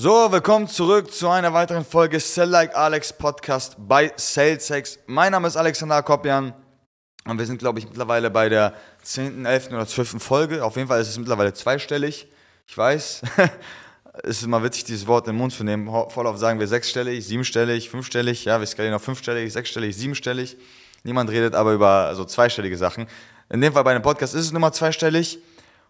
So, 0.00 0.30
willkommen 0.30 0.68
zurück 0.68 1.12
zu 1.12 1.28
einer 1.28 1.52
weiteren 1.52 1.84
Folge 1.84 2.20
Sell 2.20 2.48
Like 2.48 2.72
Alex 2.76 3.12
Podcast 3.12 3.74
bei 3.76 4.12
SalesX. 4.14 5.00
Mein 5.08 5.32
Name 5.32 5.48
ist 5.48 5.56
Alexander 5.56 6.04
Kopjan 6.04 6.54
und 7.24 7.36
wir 7.36 7.44
sind, 7.44 7.58
glaube 7.58 7.80
ich, 7.80 7.84
mittlerweile 7.84 8.30
bei 8.30 8.48
der 8.48 8.74
10., 9.02 9.44
11. 9.44 9.72
oder 9.72 9.88
12. 9.88 10.22
Folge. 10.22 10.64
Auf 10.64 10.76
jeden 10.76 10.86
Fall 10.86 11.00
ist 11.00 11.08
es 11.08 11.18
mittlerweile 11.18 11.52
zweistellig. 11.52 12.28
Ich 12.68 12.78
weiß, 12.78 13.22
es 14.22 14.36
ist 14.36 14.44
immer 14.44 14.62
witzig, 14.62 14.84
dieses 14.84 15.08
Wort 15.08 15.26
in 15.26 15.32
den 15.32 15.38
Mund 15.38 15.52
zu 15.52 15.64
nehmen. 15.64 15.88
Voll 16.10 16.28
auf 16.28 16.38
sagen 16.38 16.60
wir 16.60 16.68
sechsstellig, 16.68 17.26
siebenstellig, 17.26 17.90
fünfstellig. 17.90 18.44
Ja, 18.44 18.60
wir 18.60 18.68
skalieren 18.68 18.94
auf 18.94 19.02
fünfstellig, 19.02 19.52
sechsstellig, 19.52 19.96
siebenstellig. 19.96 20.56
Niemand 21.02 21.28
redet 21.28 21.56
aber 21.56 21.72
über 21.72 22.14
so 22.14 22.24
zweistellige 22.24 22.76
Sachen. 22.76 23.08
In 23.50 23.60
dem 23.60 23.72
Fall 23.72 23.82
bei 23.82 23.90
einem 23.90 24.02
Podcast 24.02 24.36
ist 24.36 24.44
es 24.44 24.52
nur 24.52 24.60
mal 24.60 24.72
zweistellig. 24.72 25.40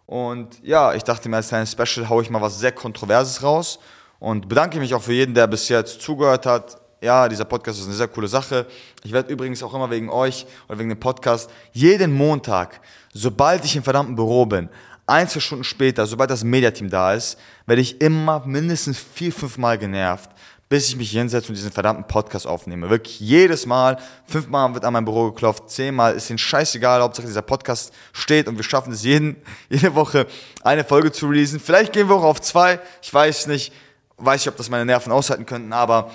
Und 0.06 0.64
ja, 0.64 0.94
ich 0.94 1.04
dachte 1.04 1.28
mir, 1.28 1.36
als 1.36 1.48
kleines 1.48 1.72
Special 1.72 2.08
haue 2.08 2.22
ich 2.22 2.30
mal 2.30 2.40
was 2.40 2.58
sehr 2.58 2.72
Kontroverses 2.72 3.42
raus 3.42 3.78
und 4.18 4.48
bedanke 4.48 4.78
mich 4.78 4.94
auch 4.94 5.02
für 5.02 5.12
jeden, 5.12 5.34
der 5.34 5.46
bis 5.46 5.68
jetzt 5.68 6.00
zugehört 6.00 6.46
hat. 6.46 6.80
Ja, 7.00 7.28
dieser 7.28 7.44
Podcast 7.44 7.78
ist 7.78 7.86
eine 7.86 7.94
sehr 7.94 8.08
coole 8.08 8.26
Sache. 8.26 8.66
Ich 9.04 9.12
werde 9.12 9.32
übrigens 9.32 9.62
auch 9.62 9.72
immer 9.72 9.88
wegen 9.90 10.10
euch 10.10 10.46
oder 10.68 10.78
wegen 10.78 10.88
dem 10.88 10.98
Podcast 10.98 11.48
jeden 11.72 12.12
Montag, 12.12 12.80
sobald 13.12 13.64
ich 13.64 13.76
im 13.76 13.84
verdammten 13.84 14.16
Büro 14.16 14.46
bin, 14.46 14.68
ein, 15.06 15.28
zwei 15.28 15.40
Stunden 15.40 15.64
später, 15.64 16.06
sobald 16.06 16.28
das 16.30 16.44
Mediateam 16.44 16.90
da 16.90 17.14
ist, 17.14 17.38
werde 17.66 17.80
ich 17.80 18.00
immer 18.00 18.44
mindestens 18.44 18.98
vier, 18.98 19.32
fünf 19.32 19.56
Mal 19.56 19.78
genervt, 19.78 20.28
bis 20.68 20.88
ich 20.88 20.96
mich 20.96 21.12
hinsetze 21.12 21.48
und 21.48 21.54
diesen 21.54 21.72
verdammten 21.72 22.06
Podcast 22.06 22.46
aufnehme. 22.46 22.90
Wirklich 22.90 23.18
jedes 23.18 23.64
Mal, 23.64 23.96
fünfmal 24.26 24.74
wird 24.74 24.84
an 24.84 24.92
mein 24.92 25.06
Büro 25.06 25.30
geklopft, 25.30 25.70
zehnmal, 25.70 26.14
ist 26.14 26.28
ihnen 26.28 26.38
scheißegal, 26.38 27.00
Hauptsache 27.00 27.26
dieser 27.26 27.40
Podcast 27.40 27.94
steht 28.12 28.48
und 28.48 28.58
wir 28.58 28.64
schaffen 28.64 28.92
es 28.92 29.02
jeden, 29.02 29.36
jede 29.70 29.94
Woche 29.94 30.26
eine 30.62 30.84
Folge 30.84 31.10
zu 31.10 31.26
releasen. 31.26 31.58
Vielleicht 31.58 31.94
gehen 31.94 32.10
wir 32.10 32.16
auch 32.16 32.24
auf 32.24 32.42
zwei, 32.42 32.78
ich 33.00 33.14
weiß 33.14 33.46
nicht 33.46 33.72
weiß 34.18 34.42
ich, 34.42 34.48
ob 34.48 34.56
das 34.56 34.68
meine 34.68 34.84
Nerven 34.84 35.12
aushalten 35.12 35.46
könnten, 35.46 35.72
aber 35.72 36.10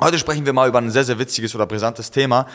heute 0.00 0.18
sprechen 0.18 0.46
wir 0.46 0.52
mal 0.52 0.68
über 0.68 0.78
ein 0.78 0.90
sehr, 0.90 1.04
sehr 1.04 1.18
witziges 1.18 1.54
oder 1.54 1.66
brisantes 1.66 2.10
Thema, 2.10 2.46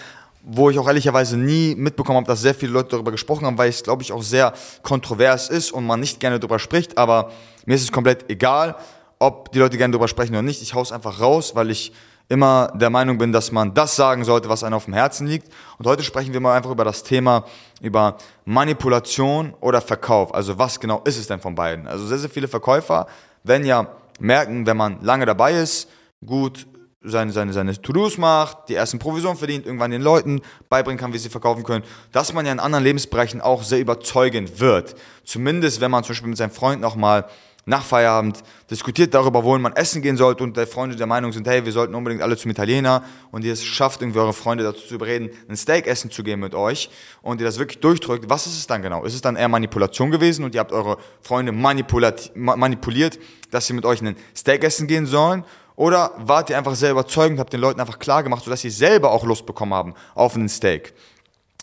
wo 0.44 0.70
ich 0.70 0.80
auch 0.80 0.88
ehrlicherweise 0.88 1.38
nie 1.38 1.76
mitbekommen 1.76 2.18
habe, 2.18 2.28
dass 2.28 2.42
sehr 2.42 2.56
viele 2.56 2.72
Leute 2.72 2.90
darüber 2.90 3.12
gesprochen 3.12 3.46
haben, 3.46 3.58
weil 3.58 3.70
es, 3.70 3.84
glaube 3.84 4.04
ich, 4.04 4.12
auch 4.12 4.24
sehr 4.24 4.54
kontrovers 4.82 5.50
ist 5.50 5.72
und 5.72 5.86
man 5.86 6.00
nicht 6.00 6.20
gerne 6.20 6.40
darüber 6.40 6.60
spricht, 6.60 6.98
aber 6.98 7.32
mir 7.66 7.76
ist 7.76 7.84
es 7.84 7.92
komplett 7.92 8.30
egal, 8.30 8.76
ob 9.20 9.52
die 9.52 9.60
Leute 9.60 9.78
gerne 9.78 9.92
darüber 9.92 10.08
sprechen 10.08 10.34
oder 10.34 10.42
nicht. 10.42 10.62
Ich 10.62 10.74
hau's 10.74 10.92
einfach 10.92 11.20
raus, 11.20 11.56
weil 11.56 11.70
ich 11.70 11.92
immer 12.30 12.72
der 12.76 12.90
Meinung 12.90 13.18
bin, 13.18 13.32
dass 13.32 13.52
man 13.52 13.74
das 13.74 13.96
sagen 13.96 14.26
sollte, 14.26 14.50
was 14.50 14.64
einem 14.64 14.76
auf 14.76 14.86
dem 14.86 14.94
Herzen 14.94 15.28
liegt. 15.28 15.52
Und 15.78 15.88
heute 15.88 16.04
sprechen 16.04 16.34
wir 16.34 16.40
mal 16.40 16.56
einfach 16.56 16.72
über 16.72 16.84
das 16.84 17.04
Thema, 17.04 17.46
über 17.82 18.18
Manipulation 18.46 19.54
oder 19.62 19.82
Verkauf. 19.82 20.34
Also 20.34 20.58
was 20.58 20.80
genau 20.80 21.02
ist 21.06 21.18
es 21.18 21.28
denn 21.28 21.40
von 21.40 21.56
beiden? 21.56 21.88
Also 21.88 22.06
sehr, 22.06 22.18
sehr 22.18 22.30
viele 22.30 22.48
Verkäufer 22.48 23.08
werden 23.44 23.66
ja 23.66 23.88
merken, 24.20 24.66
wenn 24.66 24.78
man 24.78 25.02
lange 25.02 25.26
dabei 25.26 25.54
ist, 25.54 25.90
gut 26.26 26.68
seine, 27.02 27.32
seine, 27.32 27.54
seine 27.54 27.82
To-Dos 27.82 28.18
macht, 28.18 28.70
die 28.70 28.76
ersten 28.76 29.00
Provisionen 29.00 29.38
verdient, 29.38 29.66
irgendwann 29.66 29.92
den 29.92 30.02
Leuten 30.02 30.42
beibringen 30.70 31.00
kann, 31.00 31.14
wie 31.14 31.18
sie 31.18 31.30
verkaufen 31.30 31.64
können, 31.64 31.84
dass 32.12 32.34
man 32.34 32.46
ja 32.46 32.52
in 32.52 32.60
anderen 32.60 32.84
Lebensbereichen 32.84 33.42
auch 33.42 33.64
sehr 33.64 33.80
überzeugend 33.80 34.60
wird. 34.60 34.96
Zumindest, 35.24 35.82
wenn 35.82 35.92
man 35.92 36.04
zum 36.04 36.14
Beispiel 36.14 36.30
mit 36.30 36.38
seinen 36.38 36.52
Freunden 36.52 36.84
auch 36.84 36.96
mal 36.96 37.26
nach 37.68 37.84
Feierabend 37.84 38.44
diskutiert 38.72 39.14
darüber, 39.14 39.44
wohin 39.44 39.62
man 39.62 39.74
essen 39.74 40.02
gehen 40.02 40.16
sollte 40.16 40.42
und 40.42 40.56
die 40.56 40.66
Freunde 40.66 40.96
der 40.96 41.06
Meinung 41.06 41.34
sind, 41.34 41.46
hey, 41.48 41.66
wir 41.66 41.74
sollten 41.74 41.94
unbedingt 41.96 42.24
alle 42.24 42.38
zum 42.38 42.50
Italiener 42.50 43.04
und 43.30 43.44
ihr 43.44 43.52
es 43.52 43.64
schafft, 43.64 44.02
irgendwie 44.02 44.20
eure 44.20 44.32
Freunde 44.32 44.64
dazu 44.64 44.88
zu 44.88 44.96
überreden, 44.96 45.30
ein 45.50 45.58
Steak 45.58 45.86
essen 45.86 46.10
zu 46.10 46.24
gehen 46.24 46.40
mit 46.40 46.56
euch 46.56 46.90
und 47.22 47.42
ihr 47.42 47.46
das 47.46 47.60
wirklich 47.60 47.80
durchdrückt, 47.82 48.30
was 48.30 48.48
ist 48.48 48.58
es 48.58 48.68
dann 48.68 48.82
genau? 48.82 49.04
Ist 49.04 49.16
es 49.16 49.22
dann 49.22 49.36
eher 49.36 49.50
Manipulation 49.50 50.12
gewesen 50.12 50.46
und 50.46 50.56
ihr 50.56 50.62
habt 50.62 50.72
eure 50.72 50.98
Freunde 51.22 51.52
manipuliert, 51.52 53.20
dass 53.52 53.68
sie 53.68 53.74
mit 53.74 53.86
euch 53.86 54.02
ein 54.02 54.16
Steak 54.34 54.64
essen 54.64 54.88
gehen 54.88 55.06
sollen? 55.06 55.44
Oder 55.76 56.14
wart 56.18 56.50
ihr 56.50 56.58
einfach 56.58 56.74
sehr 56.74 56.92
überzeugend, 56.92 57.38
habt 57.38 57.52
den 57.52 57.60
Leuten 57.60 57.82
einfach 57.82 58.00
klar 58.00 58.24
gemacht, 58.24 58.46
sodass 58.46 58.62
sie 58.62 58.70
selber 58.70 59.12
auch 59.12 59.26
Lust 59.26 59.46
bekommen 59.46 59.74
haben 59.74 59.94
auf 60.16 60.36
einen 60.36 60.48
Steak? 60.48 60.94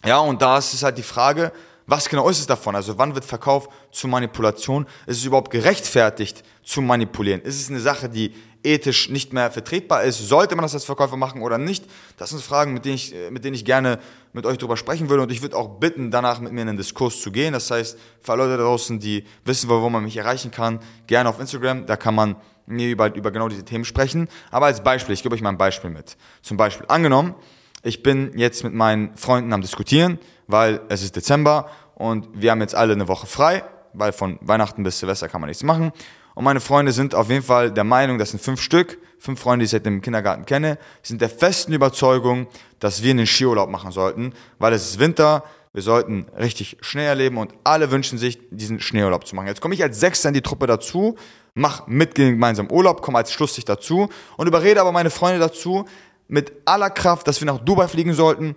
Ja, 0.04 0.18
und 0.18 0.42
da 0.42 0.58
ist 0.58 0.74
es 0.74 0.82
halt 0.82 0.98
die 0.98 1.02
Frage, 1.02 1.50
was 1.86 2.08
genau 2.08 2.28
ist 2.28 2.40
es 2.40 2.46
davon? 2.46 2.74
Also 2.74 2.96
wann 2.98 3.14
wird 3.14 3.24
Verkauf 3.24 3.68
zu 3.90 4.08
Manipulation? 4.08 4.86
Ist 5.06 5.18
es 5.18 5.24
überhaupt 5.24 5.50
gerechtfertigt 5.50 6.42
zu 6.62 6.80
manipulieren? 6.80 7.42
Ist 7.42 7.60
es 7.60 7.68
eine 7.68 7.80
Sache, 7.80 8.08
die 8.08 8.32
ethisch 8.62 9.10
nicht 9.10 9.32
mehr 9.32 9.50
vertretbar 9.50 10.02
ist? 10.04 10.18
Sollte 10.26 10.56
man 10.56 10.62
das 10.62 10.74
als 10.74 10.84
Verkäufer 10.84 11.16
machen 11.16 11.42
oder 11.42 11.58
nicht? 11.58 11.84
Das 12.16 12.30
sind 12.30 12.42
Fragen, 12.42 12.72
mit 12.72 12.84
denen 12.86 12.94
ich, 12.94 13.14
mit 13.30 13.44
denen 13.44 13.54
ich 13.54 13.64
gerne 13.64 13.98
mit 14.32 14.46
euch 14.46 14.56
darüber 14.56 14.76
sprechen 14.76 15.10
würde 15.10 15.22
und 15.22 15.30
ich 15.30 15.42
würde 15.42 15.56
auch 15.56 15.78
bitten, 15.78 16.10
danach 16.10 16.40
mit 16.40 16.52
mir 16.52 16.62
in 16.62 16.68
den 16.68 16.76
Diskurs 16.76 17.20
zu 17.20 17.30
gehen. 17.30 17.52
Das 17.52 17.70
heißt, 17.70 17.98
für 18.20 18.34
Leute 18.34 18.56
da 18.56 18.62
draußen, 18.64 18.98
die 18.98 19.24
wissen 19.44 19.68
wollen, 19.68 19.82
wo 19.82 19.90
man 19.90 20.04
mich 20.04 20.16
erreichen 20.16 20.50
kann, 20.50 20.80
gerne 21.06 21.28
auf 21.28 21.38
Instagram, 21.38 21.86
da 21.86 21.96
kann 21.96 22.14
man 22.14 22.36
mir 22.66 22.88
über, 22.88 23.14
über 23.14 23.30
genau 23.30 23.48
diese 23.48 23.64
Themen 23.64 23.84
sprechen. 23.84 24.28
Aber 24.50 24.66
als 24.66 24.82
Beispiel, 24.82 25.12
ich 25.12 25.22
gebe 25.22 25.34
euch 25.34 25.42
mal 25.42 25.50
ein 25.50 25.58
Beispiel 25.58 25.90
mit. 25.90 26.16
Zum 26.40 26.56
Beispiel, 26.56 26.86
angenommen, 26.88 27.34
ich 27.82 28.02
bin 28.02 28.32
jetzt 28.36 28.64
mit 28.64 28.72
meinen 28.72 29.14
Freunden 29.16 29.52
am 29.52 29.60
Diskutieren, 29.60 30.18
weil 30.46 30.80
es 30.88 31.02
ist 31.02 31.16
Dezember 31.16 31.68
und 31.94 32.28
wir 32.34 32.50
haben 32.50 32.60
jetzt 32.60 32.74
alle 32.74 32.92
eine 32.92 33.08
Woche 33.08 33.26
frei, 33.26 33.64
weil 33.92 34.12
von 34.12 34.38
Weihnachten 34.40 34.82
bis 34.82 34.98
Silvester 34.98 35.28
kann 35.28 35.40
man 35.40 35.48
nichts 35.48 35.62
machen. 35.62 35.92
Und 36.34 36.44
meine 36.44 36.60
Freunde 36.60 36.92
sind 36.92 37.14
auf 37.14 37.30
jeden 37.30 37.44
Fall 37.44 37.70
der 37.70 37.84
Meinung, 37.84 38.18
das 38.18 38.30
sind 38.30 38.42
fünf 38.42 38.60
Stück, 38.60 38.98
fünf 39.18 39.40
Freunde, 39.40 39.62
die 39.62 39.66
ich 39.66 39.70
seit 39.70 39.86
dem 39.86 40.02
Kindergarten 40.02 40.44
kenne, 40.46 40.78
sind 41.02 41.20
der 41.20 41.28
festen 41.28 41.72
Überzeugung, 41.72 42.48
dass 42.80 43.02
wir 43.02 43.10
einen 43.10 43.26
Skiurlaub 43.26 43.70
machen 43.70 43.92
sollten, 43.92 44.32
weil 44.58 44.72
es 44.72 44.90
ist 44.90 44.98
Winter, 44.98 45.44
wir 45.72 45.82
sollten 45.82 46.26
richtig 46.38 46.78
Schnee 46.82 47.04
erleben 47.04 47.36
und 47.36 47.52
alle 47.64 47.90
wünschen 47.90 48.18
sich, 48.18 48.38
diesen 48.50 48.80
Schneeurlaub 48.80 49.26
zu 49.26 49.34
machen. 49.34 49.48
Jetzt 49.48 49.60
komme 49.60 49.74
ich 49.74 49.82
als 49.82 49.98
Sechster 49.98 50.28
in 50.28 50.34
die 50.34 50.40
Truppe 50.40 50.66
dazu, 50.66 51.16
mach 51.54 51.86
mit 51.86 52.14
gemeinsam 52.14 52.70
Urlaub, 52.70 53.02
komme 53.02 53.18
als 53.18 53.32
Schlusslicht 53.32 53.68
dazu 53.68 54.08
und 54.36 54.46
überrede 54.46 54.80
aber 54.80 54.92
meine 54.92 55.10
Freunde 55.10 55.40
dazu, 55.40 55.84
mit 56.28 56.52
aller 56.64 56.90
Kraft, 56.90 57.28
dass 57.28 57.40
wir 57.40 57.46
nach 57.46 57.58
Dubai 57.58 57.88
fliegen 57.88 58.14
sollten, 58.14 58.56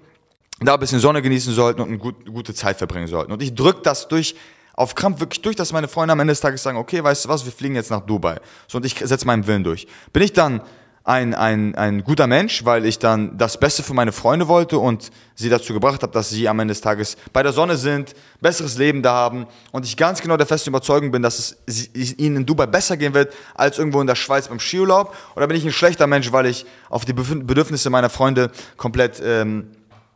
da 0.60 0.74
ein 0.74 0.80
bisschen 0.80 1.00
Sonne 1.00 1.22
genießen 1.22 1.54
sollten 1.54 1.82
und 1.82 1.90
eine 1.90 1.98
gut, 1.98 2.26
gute 2.26 2.54
Zeit 2.54 2.78
verbringen 2.78 3.08
sollten. 3.08 3.32
Und 3.32 3.42
ich 3.42 3.54
drücke 3.54 3.82
das 3.84 4.08
durch, 4.08 4.36
auf 4.74 4.96
Krampf 4.96 5.20
wirklich 5.20 5.42
durch, 5.42 5.56
dass 5.56 5.72
meine 5.72 5.88
Freunde 5.88 6.14
am 6.14 6.20
Ende 6.20 6.32
des 6.32 6.40
Tages 6.40 6.64
sagen, 6.64 6.78
okay, 6.78 7.04
weißt 7.04 7.26
du 7.26 7.30
was, 7.30 7.46
wir 7.46 7.52
fliegen 7.52 7.76
jetzt 7.76 7.92
nach 7.92 8.02
Dubai. 8.02 8.40
So, 8.68 8.78
und 8.78 8.86
ich 8.86 8.96
setze 8.96 9.26
meinen 9.26 9.46
Willen 9.48 9.64
durch. 9.64 9.88
Bin 10.14 10.24
ich 10.24 10.34
dann 10.34 10.62
ein, 11.08 11.34
ein, 11.34 11.74
ein 11.76 12.04
guter 12.04 12.28
Mensch, 12.28 12.66
weil 12.66 12.86
ich 12.86 13.00
dann 13.00 13.38
das 13.38 13.58
Beste 13.58 13.82
für 13.82 13.94
meine 13.94 14.12
Freunde 14.12 14.50
wollte 14.50 14.78
und 14.78 15.10
sie 15.36 15.48
dazu 15.48 15.74
gebracht 15.74 16.04
habe, 16.04 16.12
dass 16.12 16.30
sie 16.30 16.50
am 16.50 16.60
Ende 16.60 16.74
des 16.74 16.82
Tages 16.82 17.16
bei 17.32 17.42
der 17.42 17.54
Sonne 17.54 17.78
sind, 17.78 18.14
besseres 18.42 18.78
Leben 18.78 19.02
da 19.02 19.14
haben 19.14 19.48
und 19.72 19.86
ich 19.86 19.96
ganz 19.96 20.22
genau 20.22 20.36
der 20.36 20.46
festen 20.46 20.70
Überzeugung 20.70 21.12
bin, 21.12 21.22
dass 21.22 21.56
es 21.66 21.90
ihnen 22.18 22.36
in 22.36 22.46
Dubai 22.46 22.66
besser 22.66 22.98
gehen 22.98 23.14
wird 23.14 23.34
als 23.56 23.80
irgendwo 23.80 24.02
in 24.02 24.08
der 24.08 24.16
Schweiz 24.16 24.50
beim 24.50 24.60
Skiurlaub? 24.60 25.16
Oder 25.38 25.48
bin 25.48 25.56
ich 25.56 25.64
ein 25.64 25.72
schlechter 25.72 26.08
Mensch, 26.08 26.34
weil 26.34 26.46
ich 26.46 26.66
auf 26.90 27.06
die 27.06 27.14
Bedürfnisse 27.14 27.90
meiner 27.90 28.10
Freunde 28.10 28.52
komplett 28.76 29.22
ähm, 29.24 29.72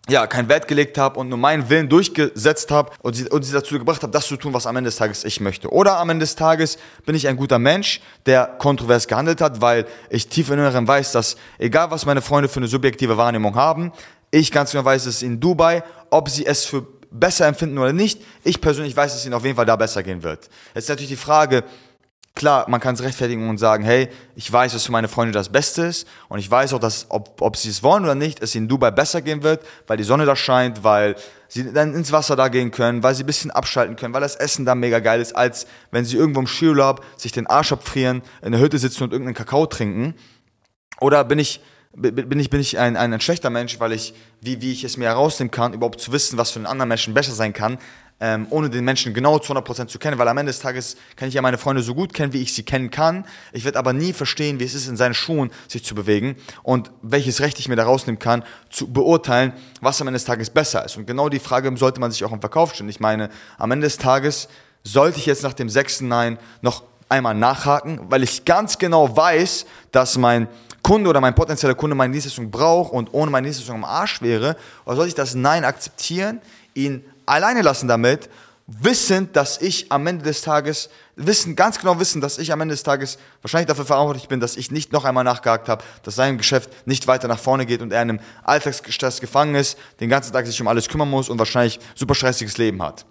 ja, 0.09 0.25
keinen 0.27 0.49
Wert 0.49 0.67
gelegt 0.67 0.97
habe 0.97 1.19
und 1.19 1.29
nur 1.29 1.37
meinen 1.37 1.69
Willen 1.69 1.87
durchgesetzt 1.87 2.71
habe 2.71 2.91
und 3.01 3.15
sie, 3.15 3.29
und 3.29 3.43
sie 3.43 3.53
dazu 3.53 3.77
gebracht 3.77 4.01
habe, 4.01 4.11
das 4.11 4.25
zu 4.25 4.35
tun, 4.35 4.53
was 4.53 4.65
am 4.65 4.75
Ende 4.75 4.87
des 4.87 4.97
Tages 4.97 5.23
ich 5.23 5.39
möchte. 5.39 5.71
Oder 5.71 5.99
am 5.99 6.09
Ende 6.09 6.23
des 6.23 6.35
Tages 6.35 6.77
bin 7.05 7.15
ich 7.15 7.27
ein 7.27 7.37
guter 7.37 7.59
Mensch, 7.59 8.01
der 8.25 8.47
kontrovers 8.47 9.07
gehandelt 9.07 9.41
hat, 9.41 9.61
weil 9.61 9.85
ich 10.09 10.27
tief 10.27 10.49
in 10.49 10.55
Inneren 10.55 10.87
weiß, 10.87 11.11
dass 11.11 11.37
egal 11.59 11.91
was 11.91 12.05
meine 12.05 12.21
Freunde 12.21 12.49
für 12.49 12.59
eine 12.59 12.67
subjektive 12.67 13.15
Wahrnehmung 13.17 13.55
haben, 13.55 13.91
ich 14.31 14.51
ganz 14.51 14.71
genau 14.71 14.85
weiß, 14.85 15.03
dass 15.05 15.21
in 15.21 15.39
Dubai, 15.39 15.83
ob 16.09 16.29
sie 16.29 16.45
es 16.45 16.65
für 16.65 16.87
besser 17.11 17.45
empfinden 17.45 17.77
oder 17.77 17.93
nicht, 17.93 18.21
ich 18.43 18.59
persönlich 18.59 18.95
weiß, 18.95 19.11
dass 19.11 19.21
es 19.21 19.25
ihnen 19.25 19.35
auf 19.35 19.43
jeden 19.43 19.55
Fall 19.55 19.65
da 19.65 19.75
besser 19.75 20.01
gehen 20.01 20.23
wird. 20.23 20.49
Jetzt 20.73 20.85
ist 20.85 20.89
natürlich 20.89 21.09
die 21.09 21.17
Frage, 21.17 21.63
Klar, 22.33 22.69
man 22.69 22.79
kann 22.79 22.95
es 22.95 23.03
rechtfertigen 23.03 23.49
und 23.49 23.57
sagen, 23.57 23.83
hey, 23.83 24.07
ich 24.35 24.51
weiß, 24.51 24.73
was 24.73 24.85
für 24.85 24.91
meine 24.93 25.09
Freunde 25.09 25.33
das 25.33 25.49
Beste 25.49 25.83
ist 25.83 26.07
und 26.29 26.39
ich 26.39 26.49
weiß 26.49 26.73
auch, 26.73 26.79
dass, 26.79 27.07
ob, 27.09 27.41
ob 27.41 27.57
sie 27.57 27.69
es 27.69 27.83
wollen 27.83 28.03
oder 28.03 28.15
nicht, 28.15 28.41
es 28.41 28.55
in 28.55 28.69
Dubai 28.69 28.89
besser 28.89 29.21
gehen 29.21 29.43
wird, 29.43 29.65
weil 29.85 29.97
die 29.97 30.05
Sonne 30.05 30.25
da 30.25 30.37
scheint, 30.37 30.83
weil 30.83 31.17
sie 31.49 31.73
dann 31.73 31.93
ins 31.93 32.13
Wasser 32.13 32.37
da 32.37 32.47
gehen 32.47 32.71
können, 32.71 33.03
weil 33.03 33.15
sie 33.15 33.23
ein 33.23 33.25
bisschen 33.25 33.51
abschalten 33.51 33.97
können, 33.97 34.13
weil 34.13 34.21
das 34.21 34.37
Essen 34.37 34.65
da 34.65 34.75
mega 34.75 34.99
geil 34.99 35.19
ist, 35.19 35.35
als 35.35 35.67
wenn 35.91 36.05
sie 36.05 36.15
irgendwo 36.15 36.39
im 36.39 36.47
Skiurlaub 36.47 37.03
sich 37.17 37.33
den 37.33 37.47
Arsch 37.47 37.73
abfrieren, 37.73 38.21
in 38.41 38.53
der 38.53 38.61
Hütte 38.61 38.79
sitzen 38.79 39.03
und 39.03 39.11
irgendeinen 39.11 39.35
Kakao 39.35 39.65
trinken. 39.65 40.15
Oder 41.01 41.25
bin 41.25 41.37
ich, 41.37 41.59
bin 41.93 42.39
ich, 42.39 42.49
bin 42.49 42.61
ich 42.61 42.79
ein, 42.79 42.95
ein, 42.95 43.11
ein 43.11 43.19
schlechter 43.19 43.49
Mensch, 43.49 43.77
weil 43.81 43.91
ich, 43.91 44.13
wie, 44.39 44.61
wie 44.61 44.71
ich 44.71 44.85
es 44.85 44.95
mir 44.95 45.09
herausnehmen 45.09 45.51
kann, 45.51 45.73
überhaupt 45.73 45.99
zu 45.99 46.13
wissen, 46.13 46.37
was 46.37 46.51
für 46.51 46.59
einen 46.59 46.67
anderen 46.67 46.87
Menschen 46.87 47.13
besser 47.13 47.33
sein 47.33 47.51
kann, 47.51 47.77
ähm, 48.21 48.45
ohne 48.51 48.69
den 48.69 48.85
Menschen 48.85 49.15
genau 49.15 49.39
zu 49.39 49.51
100% 49.51 49.87
zu 49.87 49.97
kennen, 49.97 50.19
weil 50.19 50.27
am 50.27 50.37
Ende 50.37 50.51
des 50.51 50.59
Tages 50.59 50.95
kann 51.15 51.27
ich 51.27 51.33
ja 51.33 51.41
meine 51.41 51.57
Freunde 51.57 51.81
so 51.81 51.95
gut 51.95 52.13
kennen, 52.13 52.33
wie 52.33 52.41
ich 52.41 52.53
sie 52.53 52.61
kennen 52.61 52.91
kann. 52.91 53.25
Ich 53.51 53.65
werde 53.65 53.79
aber 53.79 53.93
nie 53.93 54.13
verstehen, 54.13 54.59
wie 54.59 54.63
es 54.63 54.75
ist, 54.75 54.87
in 54.87 54.95
seinen 54.95 55.15
Schuhen 55.15 55.49
sich 55.67 55.83
zu 55.83 55.95
bewegen 55.95 56.35
und 56.61 56.91
welches 57.01 57.41
Recht 57.41 57.59
ich 57.59 57.67
mir 57.67 57.75
da 57.75 57.83
rausnehmen 57.83 58.19
kann, 58.19 58.43
zu 58.69 58.87
beurteilen, 58.87 59.53
was 59.81 59.99
am 60.01 60.07
Ende 60.07 60.19
des 60.19 60.25
Tages 60.25 60.51
besser 60.51 60.85
ist. 60.85 60.97
Und 60.97 61.07
genau 61.07 61.29
die 61.29 61.39
Frage 61.39 61.75
sollte 61.75 61.99
man 61.99 62.11
sich 62.11 62.23
auch 62.23 62.31
im 62.31 62.39
Verkauf 62.39 62.75
stellen. 62.75 62.89
Ich 62.89 62.99
meine, 62.99 63.29
am 63.57 63.71
Ende 63.71 63.87
des 63.87 63.97
Tages 63.97 64.47
sollte 64.83 65.17
ich 65.17 65.25
jetzt 65.25 65.41
nach 65.41 65.53
dem 65.53 65.69
sechsten 65.69 66.07
Nein 66.07 66.37
noch 66.61 66.83
einmal 67.09 67.33
nachhaken, 67.33 68.01
weil 68.09 68.21
ich 68.21 68.45
ganz 68.45 68.77
genau 68.77 69.17
weiß, 69.17 69.65
dass 69.91 70.17
mein 70.17 70.47
Kunde 70.83 71.09
oder 71.09 71.21
mein 71.21 71.35
potenzieller 71.35 71.75
Kunde 71.75 71.95
meine 71.95 72.13
Dienstleistung 72.13 72.51
braucht 72.51 72.93
und 72.93 73.13
ohne 73.13 73.31
meine 73.31 73.45
Dienstleistung 73.45 73.77
am 73.77 73.83
Arsch 73.83 74.21
wäre, 74.21 74.55
oder 74.85 74.95
soll 74.95 75.07
ich 75.07 75.15
das 75.15 75.33
Nein 75.33 75.65
akzeptieren, 75.65 76.39
ihn 76.73 77.03
alleine 77.31 77.61
lassen 77.61 77.87
damit, 77.87 78.29
wissend, 78.67 79.35
dass 79.35 79.59
ich 79.61 79.91
am 79.91 80.05
Ende 80.07 80.23
des 80.23 80.41
Tages, 80.41 80.89
wissen, 81.15 81.55
ganz 81.55 81.79
genau 81.79 81.99
wissen, 81.99 82.21
dass 82.21 82.37
ich 82.37 82.51
am 82.51 82.61
Ende 82.61 82.73
des 82.73 82.83
Tages 82.83 83.17
wahrscheinlich 83.41 83.67
dafür 83.67 83.85
verantwortlich 83.85 84.27
bin, 84.27 84.39
dass 84.39 84.55
ich 84.55 84.71
nicht 84.71 84.91
noch 84.93 85.05
einmal 85.05 85.23
nachgehakt 85.23 85.67
habe, 85.67 85.83
dass 86.03 86.15
sein 86.15 86.37
Geschäft 86.37 86.69
nicht 86.87 87.07
weiter 87.07 87.27
nach 87.27 87.39
vorne 87.39 87.65
geht 87.65 87.81
und 87.81 87.91
er 87.91 88.01
in 88.01 88.11
einem 88.11 88.19
Alltagsstress 88.43 89.19
gefangen 89.19 89.55
ist, 89.55 89.77
den 89.99 90.09
ganzen 90.09 90.31
Tag 90.31 90.45
sich 90.45 90.61
um 90.61 90.67
alles 90.67 90.87
kümmern 90.87 91.09
muss 91.09 91.29
und 91.29 91.39
wahrscheinlich 91.39 91.79
super 91.95 92.15
stressiges 92.15 92.57
Leben 92.57 92.81
hat. 92.81 93.05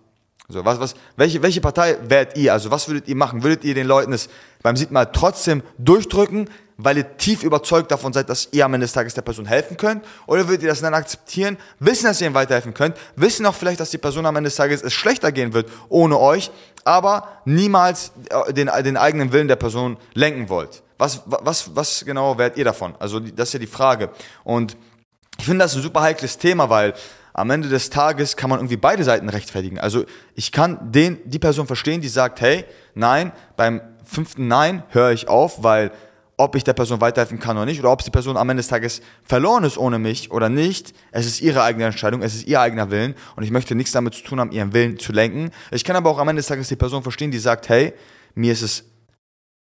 So, 0.51 0.65
was, 0.65 0.81
was, 0.81 0.95
welche, 1.17 1.43
welche 1.43 1.61
Partei 1.61 1.97
wärt 2.03 2.37
ihr? 2.37 2.53
Also, 2.53 2.71
was 2.71 2.89
würdet 2.89 3.09
ihr 3.09 3.17
machen? 3.17 3.43
Würdet 3.43 3.65
ihr 3.65 3.75
den 3.75 3.87
Leuten 3.87 4.13
es 4.13 4.29
beim 4.63 4.77
Siebten 4.77 4.95
Mal 4.95 5.07
trotzdem 5.07 5.63
durchdrücken, 5.79 6.49
weil 6.77 6.99
ihr 6.99 7.17
tief 7.17 7.43
überzeugt 7.43 7.91
davon 7.91 8.13
seid, 8.13 8.29
dass 8.29 8.49
ihr 8.53 8.65
am 8.65 8.75
Ende 8.75 8.85
des 8.85 8.93
Tages 8.93 9.15
der 9.15 9.23
Person 9.23 9.47
helfen 9.47 9.77
könnt? 9.77 10.05
Oder 10.27 10.49
würdet 10.49 10.63
ihr 10.63 10.69
das 10.69 10.81
dann 10.81 10.95
akzeptieren, 10.95 11.57
wissen, 11.79 12.07
dass 12.07 12.21
ihr 12.21 12.27
ihm 12.27 12.35
weiterhelfen 12.35 12.75
könnt, 12.75 12.97
wissen 13.17 13.47
auch 13.47 13.55
vielleicht, 13.55 13.81
dass 13.81 13.91
die 13.91 13.99
Person 13.99 14.27
am 14.27 14.37
Ende 14.37 14.49
des 14.49 14.57
Tages 14.57 14.83
es 14.83 14.93
schlechter 14.93 15.33
gehen 15.33 15.53
wird 15.53 15.71
ohne 15.89 16.19
euch, 16.19 16.51
aber 16.85 17.29
niemals 17.45 18.13
äh, 18.31 18.53
den, 18.53 18.71
den 18.85 18.97
eigenen 18.97 19.33
Willen 19.33 19.49
der 19.49 19.57
Person 19.57 19.99
lenken 20.15 20.49
wollt? 20.49 20.83
Was, 20.99 21.23
was, 21.25 21.75
was 21.75 22.05
genau 22.05 22.37
wärt 22.37 22.59
ihr 22.59 22.65
davon? 22.65 22.95
Also, 22.99 23.21
das 23.21 23.49
ist 23.49 23.53
ja 23.55 23.59
die 23.59 23.67
Frage. 23.67 24.11
Und 24.45 24.77
ich 25.39 25.47
finde 25.47 25.65
das 25.65 25.75
ein 25.75 25.81
super 25.83 26.03
heikles 26.03 26.37
Thema, 26.37 26.69
weil 26.69 26.93
am 27.41 27.51
Ende 27.51 27.69
des 27.69 27.91
Tages 27.91 28.37
kann 28.37 28.51
man 28.51 28.59
irgendwie 28.59 28.77
beide 28.77 29.03
Seiten 29.05 29.29
rechtfertigen. 29.29 29.79
Also 29.79 30.05
ich 30.35 30.53
kann 30.53 30.93
den, 30.93 31.19
die 31.25 31.39
Person 31.39 31.67
verstehen, 31.67 32.01
die 32.01 32.09
sagt, 32.09 32.41
hey, 32.41 32.65
nein, 32.95 33.33
beim 33.57 33.81
fünften 34.05 34.49
Nein 34.49 34.83
höre 34.91 35.13
ich 35.13 35.29
auf, 35.29 35.63
weil 35.63 35.91
ob 36.37 36.57
ich 36.57 36.65
der 36.65 36.73
Person 36.73 37.01
weiterhelfen 37.01 37.39
kann 37.39 37.57
oder 37.57 37.67
nicht, 37.67 37.81
oder 37.81 37.93
ob 37.93 38.03
die 38.03 38.11
Person 38.11 38.37
am 38.37 38.49
Ende 38.49 38.63
des 38.63 38.69
Tages 38.69 39.03
verloren 39.23 39.65
ist 39.65 39.77
ohne 39.77 39.99
mich 39.99 40.31
oder 40.31 40.49
nicht, 40.49 40.95
es 41.13 41.27
ist 41.27 41.43
ihre 41.43 41.63
eigene 41.63 41.85
Entscheidung, 41.85 42.23
es 42.23 42.35
ist 42.35 42.47
ihr 42.47 42.61
eigener 42.61 42.91
Willen 42.91 43.15
und 43.37 43.43
ich 43.43 43.51
möchte 43.51 43.75
nichts 43.75 43.93
damit 43.93 44.15
zu 44.15 44.23
tun 44.23 44.41
haben, 44.41 44.51
ihren 44.51 44.73
Willen 44.73 44.99
zu 44.99 45.13
lenken. 45.13 45.51
Ich 45.71 45.85
kann 45.85 45.97
aber 45.97 46.09
auch 46.09 46.19
am 46.19 46.29
Ende 46.29 46.41
des 46.41 46.47
Tages 46.47 46.69
die 46.69 46.77
Person 46.77 47.03
verstehen, 47.03 47.31
die 47.31 47.39
sagt, 47.39 47.69
hey, 47.69 47.93
mir 48.35 48.53
ist 48.53 48.63
es 48.63 48.85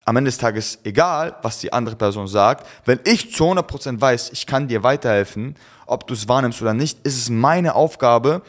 am 0.09 0.17
Ende 0.17 0.31
des 0.31 0.39
Tages 0.39 0.79
egal, 0.85 1.37
was 1.43 1.59
die 1.59 1.71
andere 1.73 1.95
Person 1.95 2.27
sagt. 2.29 2.67
Wenn 2.87 2.99
ich 3.05 3.35
zu 3.35 3.45
100% 3.45 4.01
weiß, 4.01 4.31
ich 4.33 4.47
kann 4.47 4.67
dir 4.67 4.83
weiterhelfen, 4.83 5.55
ob 5.87 6.07
du 6.07 6.15
es 6.15 6.27
wahrnimmst 6.27 6.63
oder 6.63 6.73
nicht, 6.73 6.99
ist 7.07 7.19
es 7.19 7.29
meine 7.29 7.75
Aufgabe, 7.75 8.41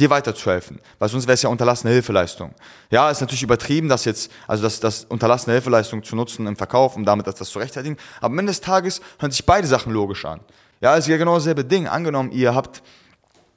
dir 0.00 0.08
weiterzuhelfen, 0.08 0.80
weil 0.98 1.10
sonst 1.10 1.26
wäre 1.26 1.34
es 1.34 1.42
ja 1.42 1.50
unterlassene 1.50 1.92
Hilfeleistung. 1.92 2.54
Ja, 2.90 3.10
ist 3.10 3.20
natürlich 3.20 3.42
übertrieben, 3.42 3.90
das 3.90 4.06
jetzt, 4.06 4.32
also 4.46 4.62
das, 4.62 4.80
das 4.80 5.04
unterlassene 5.04 5.52
Hilfeleistung 5.52 6.02
zu 6.02 6.16
nutzen 6.16 6.46
im 6.46 6.56
Verkauf, 6.56 6.96
um 6.96 7.04
damit 7.04 7.26
das 7.26 7.36
zu 7.36 7.58
rechtfertigen. 7.58 7.98
Aber 8.18 8.32
am 8.32 8.38
Ende 8.38 8.50
des 8.50 8.62
Tages 8.62 9.02
hören 9.18 9.30
sich 9.30 9.44
beide 9.44 9.66
Sachen 9.66 9.92
logisch 9.92 10.24
an. 10.24 10.40
Ja, 10.80 10.96
ist 10.96 11.08
ja 11.08 11.18
genau 11.18 11.34
dasselbe 11.34 11.62
Ding. 11.62 11.88
Angenommen, 11.88 12.32
ihr 12.32 12.54
habt 12.54 12.82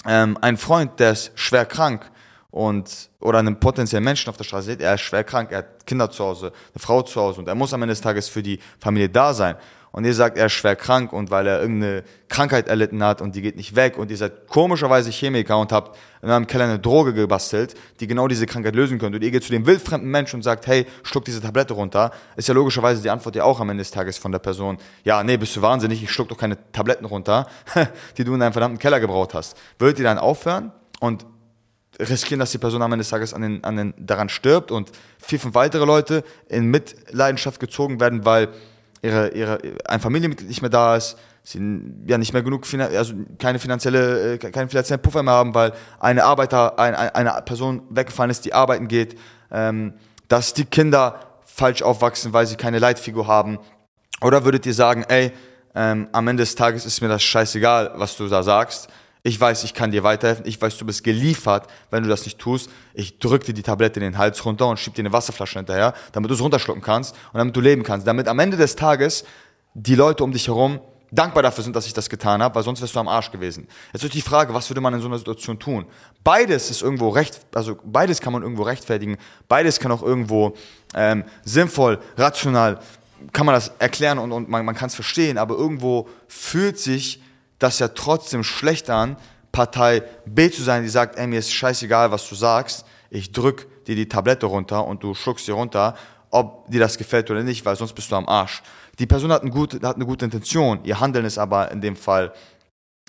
ähm, 0.05 0.37
einen 0.41 0.57
Freund, 0.57 0.99
der 0.99 1.13
ist 1.13 1.31
schwer 1.35 1.65
krank 1.65 2.11
und 2.55 3.09
oder 3.19 3.39
einen 3.39 3.59
potenziellen 3.59 4.05
Menschen 4.05 4.29
auf 4.29 4.37
der 4.37 4.45
Straße 4.45 4.67
seht, 4.67 4.81
er 4.81 4.95
ist 4.95 5.01
schwer 5.01 5.25
krank, 5.25 5.51
er 5.51 5.57
hat 5.57 5.85
Kinder 5.85 6.09
zu 6.09 6.23
Hause, 6.23 6.53
eine 6.73 6.79
Frau 6.79 7.01
zu 7.01 7.19
Hause 7.19 7.41
und 7.41 7.49
er 7.49 7.55
muss 7.55 7.73
am 7.73 7.81
Ende 7.81 7.91
des 7.91 7.99
Tages 7.99 8.29
für 8.29 8.41
die 8.41 8.59
Familie 8.79 9.09
da 9.09 9.33
sein. 9.33 9.57
Und 9.91 10.05
ihr 10.05 10.13
sagt, 10.13 10.37
er 10.37 10.45
ist 10.45 10.53
schwer 10.53 10.77
krank 10.77 11.11
und 11.11 11.31
weil 11.31 11.47
er 11.47 11.59
irgendeine 11.59 12.03
Krankheit 12.29 12.69
erlitten 12.69 13.03
hat 13.03 13.21
und 13.21 13.35
die 13.35 13.41
geht 13.41 13.57
nicht 13.57 13.75
weg 13.75 13.97
und 13.97 14.09
ihr 14.09 14.15
seid 14.15 14.47
komischerweise 14.47 15.09
Chemiker 15.09 15.57
und 15.57 15.73
habt 15.73 15.97
in 16.21 16.29
eurem 16.29 16.47
Keller 16.47 16.65
eine 16.65 16.79
Droge 16.79 17.13
gebastelt, 17.13 17.75
die 17.99 18.07
genau 18.07 18.29
diese 18.29 18.45
Krankheit 18.45 18.75
lösen 18.75 18.99
könnte. 18.99 19.17
Und 19.17 19.23
ihr 19.23 19.31
geht 19.31 19.43
zu 19.43 19.51
dem 19.51 19.65
wildfremden 19.65 20.09
Menschen 20.09 20.37
und 20.37 20.43
sagt, 20.43 20.67
hey, 20.67 20.85
schluck 21.03 21.25
diese 21.25 21.41
Tablette 21.41 21.73
runter, 21.73 22.11
ist 22.37 22.47
ja 22.47 22.53
logischerweise 22.53 23.01
die 23.01 23.09
Antwort 23.09 23.35
ja 23.35 23.43
auch 23.43 23.59
am 23.59 23.69
Ende 23.69 23.81
des 23.81 23.91
Tages 23.91 24.17
von 24.17 24.31
der 24.31 24.39
Person, 24.39 24.77
ja, 25.03 25.23
nee, 25.23 25.35
bist 25.35 25.55
du 25.57 25.61
wahnsinnig, 25.61 26.01
ich 26.01 26.11
schluck 26.11 26.29
doch 26.29 26.37
keine 26.37 26.57
Tabletten 26.71 27.05
runter, 27.05 27.47
die 28.17 28.23
du 28.23 28.33
in 28.33 28.39
deinem 28.39 28.53
verdammten 28.53 28.79
Keller 28.79 29.01
gebraut 29.01 29.33
hast. 29.33 29.57
Würdet 29.77 29.99
ihr 29.99 30.05
dann 30.05 30.19
aufhören? 30.19 30.71
Und 31.01 31.25
riskieren, 31.99 32.39
dass 32.39 32.51
die 32.51 32.57
Person 32.57 32.81
am 32.81 32.91
Ende 32.91 33.03
des 33.03 33.09
Tages 33.09 33.33
an 33.33 33.41
den, 33.41 33.63
an 33.63 33.77
den, 33.77 33.93
daran 33.97 34.29
stirbt 34.29 34.71
und 34.71 34.91
vier, 35.19 35.39
fünf 35.39 35.55
weitere 35.55 35.85
Leute 35.85 36.23
in 36.49 36.65
Mitleidenschaft 36.65 37.59
gezogen 37.59 37.99
werden, 37.99 38.25
weil 38.25 38.49
ihre, 39.01 39.29
ihre, 39.29 39.59
ein 39.85 39.99
Familienmitglied 39.99 40.49
nicht 40.49 40.61
mehr 40.61 40.69
da 40.69 40.95
ist, 40.95 41.17
sie 41.43 41.59
ja 42.07 42.17
nicht 42.17 42.33
mehr 42.33 42.41
genug, 42.41 42.65
also 42.73 43.13
keine 43.37 43.59
finanzielle, 43.59 44.33
äh, 44.33 44.37
keinen 44.37 44.69
finanziellen 44.69 45.01
Puffer 45.01 45.23
mehr 45.23 45.33
haben, 45.33 45.53
weil 45.53 45.73
eine 45.99 46.23
Arbeiter, 46.23 46.79
ein, 46.79 46.95
eine 46.95 47.41
Person 47.43 47.83
weggefallen 47.89 48.31
ist, 48.31 48.45
die 48.45 48.53
arbeiten 48.53 48.87
geht, 48.87 49.17
ähm, 49.51 49.93
dass 50.27 50.53
die 50.53 50.65
Kinder 50.65 51.19
falsch 51.45 51.83
aufwachsen, 51.83 52.33
weil 52.33 52.47
sie 52.47 52.55
keine 52.55 52.79
Leitfigur 52.79 53.27
haben. 53.27 53.59
Oder 54.21 54.43
würdet 54.43 54.65
ihr 54.65 54.73
sagen, 54.73 55.05
ey, 55.07 55.31
ähm, 55.75 56.07
am 56.11 56.27
Ende 56.27 56.41
des 56.41 56.55
Tages 56.55 56.85
ist 56.85 57.01
mir 57.01 57.09
das 57.09 57.21
scheißegal, 57.21 57.93
was 57.95 58.17
du 58.17 58.27
da 58.27 58.41
sagst. 58.41 58.89
Ich 59.27 59.41
weiß, 59.41 59.63
ich 59.63 59.73
kann 59.73 59.89
dir 59.89 60.03
weiterhelfen. 60.03 60.45
Ich 60.45 60.61
weiß, 60.61 60.77
du 60.77 60.85
bist 60.85 61.03
geliefert, 61.03 61.65
wenn 61.89 62.03
du 62.03 62.09
das 62.09 62.25
nicht 62.25 62.37
tust. 62.37 62.69
Ich 62.93 63.17
drück 63.17 63.43
dir 63.43 63.55
die 63.55 63.63
Tablette 63.63 63.99
in 63.99 64.03
den 64.03 64.19
Hals 64.19 64.45
runter 64.45 64.67
und 64.67 64.77
schieb 64.77 64.93
dir 64.93 65.01
eine 65.01 65.11
Wasserflasche 65.11 65.57
hinterher, 65.57 65.95
damit 66.11 66.29
du 66.29 66.35
es 66.35 66.41
runterschlucken 66.41 66.83
kannst 66.83 67.15
und 67.33 67.39
damit 67.39 67.55
du 67.55 67.59
leben 67.59 67.81
kannst. 67.81 68.05
Damit 68.05 68.27
am 68.27 68.37
Ende 68.37 68.55
des 68.55 68.75
Tages 68.75 69.25
die 69.73 69.95
Leute 69.95 70.23
um 70.23 70.31
dich 70.31 70.47
herum 70.47 70.79
dankbar 71.11 71.41
dafür 71.41 71.63
sind, 71.63 71.75
dass 71.75 71.87
ich 71.87 71.93
das 71.93 72.07
getan 72.07 72.43
habe, 72.43 72.53
weil 72.53 72.61
sonst 72.61 72.81
wärst 72.81 72.93
du 72.93 72.99
am 72.99 73.07
Arsch 73.07 73.31
gewesen. 73.31 73.67
Jetzt 73.93 74.03
ist 74.03 74.13
die 74.13 74.21
Frage, 74.21 74.53
was 74.53 74.69
würde 74.69 74.79
man 74.79 74.93
in 74.93 74.99
so 74.99 75.07
einer 75.07 75.17
Situation 75.17 75.57
tun? 75.57 75.87
Beides 76.23 76.69
ist 76.69 76.83
irgendwo 76.83 77.09
recht, 77.09 77.39
also 77.55 77.79
beides 77.83 78.21
kann 78.21 78.31
man 78.31 78.43
irgendwo 78.43 78.61
rechtfertigen, 78.61 79.17
beides 79.47 79.79
kann 79.79 79.91
auch 79.91 80.03
irgendwo 80.03 80.53
ähm, 80.93 81.23
sinnvoll, 81.43 81.97
rational, 82.15 82.79
kann 83.33 83.47
man 83.47 83.55
das 83.55 83.71
erklären 83.79 84.19
und, 84.19 84.31
und 84.31 84.49
man, 84.49 84.63
man 84.63 84.75
kann 84.75 84.85
es 84.85 84.93
verstehen, 84.93 85.39
aber 85.39 85.55
irgendwo 85.55 86.07
fühlt 86.27 86.77
sich 86.77 87.21
das 87.59 87.79
ja 87.79 87.87
trotzdem 87.89 88.43
schlecht 88.43 88.89
an, 88.89 89.17
Partei 89.51 90.03
B 90.25 90.51
zu 90.51 90.63
sein, 90.63 90.83
die 90.83 90.89
sagt, 90.89 91.17
ey, 91.17 91.27
mir 91.27 91.39
ist 91.39 91.53
scheißegal, 91.53 92.11
was 92.11 92.27
du 92.27 92.35
sagst, 92.35 92.85
ich 93.09 93.31
drück 93.31 93.85
dir 93.85 93.95
die 93.95 94.09
Tablette 94.09 94.45
runter 94.47 94.85
und 94.85 95.01
du 95.01 95.13
schluckst 95.13 95.45
sie 95.45 95.51
runter, 95.51 95.95
ob 96.29 96.69
dir 96.69 96.81
das 96.81 96.97
gefällt 96.97 97.31
oder 97.31 97.43
nicht, 97.43 97.65
weil 97.65 97.77
sonst 97.77 97.93
bist 97.93 98.11
du 98.11 98.15
am 98.15 98.27
Arsch. 98.27 98.61
Die 98.99 99.05
Person 99.05 99.31
hat, 99.31 99.43
ein 99.43 99.49
gut, 99.49 99.81
hat 99.81 99.95
eine 99.95 100.05
gute 100.05 100.25
Intention, 100.25 100.79
ihr 100.83 100.99
Handeln 100.99 101.25
ist 101.25 101.37
aber 101.37 101.71
in 101.71 101.79
dem 101.79 101.95
Fall 101.95 102.33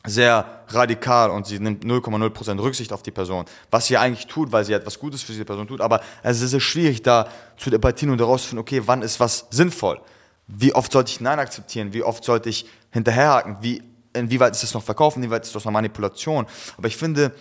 sehr 0.04 0.62
radikal 0.68 1.30
und 1.30 1.46
sie 1.46 1.58
nimmt 1.58 1.84
0,0% 1.84 2.60
Rücksicht 2.60 2.92
auf 2.92 3.02
die 3.02 3.10
Person, 3.10 3.44
was 3.72 3.88
sie 3.88 3.96
eigentlich 3.96 4.28
tut, 4.28 4.52
weil 4.52 4.64
sie 4.64 4.72
etwas 4.72 5.00
Gutes 5.00 5.22
für 5.22 5.32
diese 5.32 5.44
Person 5.44 5.66
tut, 5.66 5.80
aber 5.80 6.00
es 6.22 6.40
ist 6.40 6.50
sehr 6.50 6.60
schwierig 6.60 7.02
da 7.02 7.28
zu 7.56 7.70
debattieren 7.70 8.12
und 8.12 8.20
herauszufinden, 8.20 8.60
okay, 8.60 8.82
wann 8.86 9.02
ist 9.02 9.18
was 9.18 9.46
sinnvoll? 9.50 10.00
Wie 10.46 10.72
oft 10.72 10.92
sollte 10.92 11.10
ich 11.10 11.20
Nein 11.20 11.40
akzeptieren? 11.40 11.92
Wie 11.92 12.04
oft 12.04 12.22
sollte 12.22 12.48
ich 12.48 12.66
hinterherhaken? 12.92 13.56
Wie 13.62 13.82
inwieweit 14.16 14.54
ist 14.54 14.62
das 14.62 14.74
noch 14.74 14.82
Verkaufen, 14.82 15.22
inwieweit 15.22 15.44
ist 15.44 15.54
das 15.54 15.64
noch 15.64 15.72
Manipulation. 15.72 16.46
Aber 16.76 16.88
ich 16.88 16.96
finde, 16.96 17.32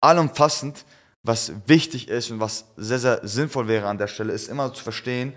allumfassend, 0.00 0.84
was 1.22 1.52
wichtig 1.66 2.08
ist 2.08 2.30
und 2.30 2.40
was 2.40 2.66
sehr, 2.76 2.98
sehr 2.98 3.20
sinnvoll 3.22 3.68
wäre 3.68 3.86
an 3.86 3.98
der 3.98 4.08
Stelle, 4.08 4.32
ist 4.32 4.48
immer 4.48 4.72
zu 4.74 4.82
verstehen, 4.82 5.34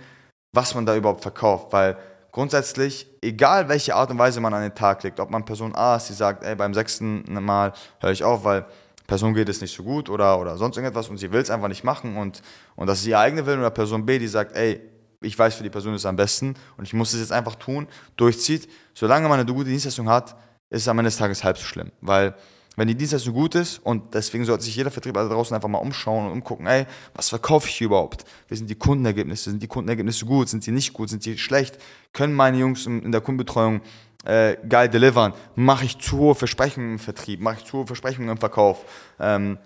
was 0.52 0.74
man 0.74 0.86
da 0.86 0.96
überhaupt 0.96 1.22
verkauft. 1.22 1.72
Weil 1.72 1.98
grundsätzlich, 2.32 3.08
egal 3.22 3.70
welche 3.70 3.96
Art 3.96 4.10
und 4.10 4.18
Weise 4.18 4.40
man 4.40 4.54
an 4.54 4.64
den 4.64 4.76
Tag 4.76 5.04
legt, 5.04 5.20
ob 5.20 5.30
man 5.30 5.46
Person 5.46 5.76
A 5.76 5.98
ist, 5.98 6.10
die 6.10 6.14
sagt, 6.14 6.44
ey, 6.44 6.56
beim 6.56 6.74
sechsten 6.74 7.24
Mal 7.44 7.74
höre 8.00 8.12
ich 8.12 8.24
auf, 8.24 8.44
weil 8.44 8.66
Person 9.08 9.34
geht 9.34 9.50
es 9.50 9.62
nicht 9.62 9.76
so 9.76 9.84
gut 9.84 10.10
oder, 10.10 10.40
oder 10.40 10.58
sonst 10.58 10.78
irgendetwas 10.78 11.10
und 11.10 11.18
sie 11.18 11.32
will 11.32 11.42
es 11.42 11.52
einfach 11.52 11.68
nicht 11.68 11.84
machen 11.84 12.18
und, 12.18 12.42
und 12.76 12.88
das 12.88 13.00
ist 13.00 13.06
ihr 13.06 13.20
eigene 13.20 13.46
Willen 13.46 13.60
oder 13.60 13.70
Person 13.70 14.06
B, 14.06 14.18
die 14.18 14.28
sagt, 14.28 14.56
ey, 14.56 14.82
ich 15.22 15.38
weiß 15.38 15.56
für 15.56 15.64
die 15.64 15.70
Person 15.70 15.94
ist 15.94 16.02
es 16.02 16.06
am 16.06 16.16
besten 16.16 16.56
und 16.78 16.86
ich 16.86 16.94
muss 16.94 17.14
es 17.14 17.20
jetzt 17.20 17.32
einfach 17.32 17.56
tun, 17.56 17.88
durchzieht. 18.18 18.70
Solange 18.94 19.28
man 19.28 19.40
eine 19.40 19.52
gute 19.52 19.70
Dienstleistung 19.70 20.10
hat, 20.10 20.36
ist 20.70 20.84
es 20.84 20.88
am 20.88 21.00
Ende 21.00 21.10
des 21.10 21.18
Tages 21.18 21.44
halb 21.44 21.58
so 21.58 21.64
schlimm. 21.64 21.92
Weil 22.02 22.36
wenn 22.76 22.88
die 22.88 22.96
Dienstleistung 22.96 23.34
gut 23.34 23.56
ist 23.56 23.80
und 23.80 24.14
deswegen 24.14 24.44
sollte 24.46 24.64
sich 24.64 24.76
jeder 24.76 24.92
Vertrieb 24.92 25.14
da 25.14 25.28
draußen 25.28 25.56
einfach 25.56 25.70
mal 25.70 25.78
umschauen 25.78 26.26
und 26.26 26.34
umgucken, 26.34 26.68
ey, 26.68 26.86
was 27.14 27.30
verkaufe 27.30 27.70
ich 27.70 27.80
überhaupt? 27.82 28.26
Wie 28.50 28.56
sind 28.56 28.70
die 28.70 28.76
Kundenergebnisse? 28.76 29.50
Sind 29.50 29.64
die 29.64 29.68
Kundenergebnisse 29.68 30.26
gut? 30.26 30.50
Sind 30.50 30.64
sie 30.64 30.72
nicht 30.72 30.92
gut? 30.94 31.10
Sind 31.10 31.24
sie 31.24 31.38
schlecht? 31.38 31.78
Können 32.12 32.34
meine 32.34 32.58
Jungs 32.58 32.86
in 32.86 33.12
der 33.12 33.22
Kundenbetreuung 33.22 33.82
äh, 34.26 34.58
geil 34.68 34.90
delivern? 34.90 35.34
Mache 35.56 35.86
ich 35.86 36.00
zu 36.00 36.18
hohe 36.18 36.36
Versprechungen 36.36 36.94
im 36.94 37.00
Vertrieb? 37.00 37.40
Mache 37.40 37.58
ich 37.60 37.66
zu 37.66 37.78
hohe 37.78 37.88
Versprechungen 37.88 38.30
im 38.30 38.38
Verkauf? 38.38 38.84
Ähm, 39.20 39.58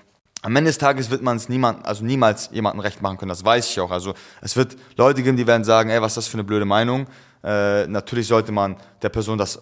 am 0.41 0.55
Ende 0.55 0.69
des 0.69 0.77
Tages 0.77 1.09
wird 1.09 1.21
man 1.21 1.35
es 1.35 1.49
niemand, 1.49 1.85
also 1.85 2.05
niemals 2.05 2.49
jemandem 2.53 2.79
recht 2.81 3.01
machen 3.01 3.17
können. 3.17 3.29
Das 3.29 3.43
weiß 3.43 3.69
ich 3.69 3.79
auch. 3.79 3.91
Also 3.91 4.13
es 4.41 4.55
wird 4.55 4.77
Leute 4.95 5.23
geben, 5.23 5.35
die 5.35 5.47
werden 5.47 5.63
sagen, 5.63 5.89
ey, 5.89 6.01
was 6.01 6.11
ist 6.11 6.17
das 6.17 6.27
für 6.27 6.35
eine 6.35 6.45
blöde 6.45 6.65
Meinung? 6.65 7.07
Äh, 7.43 7.87
natürlich 7.87 8.27
sollte 8.27 8.51
man 8.51 8.77
der 9.01 9.09
Person 9.09 9.37
das 9.37 9.57
äh, 9.57 9.59